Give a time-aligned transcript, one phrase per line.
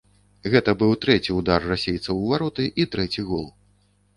[0.53, 3.47] Гэта быў трэці ўдар расейцаў у вароты і трэці гол.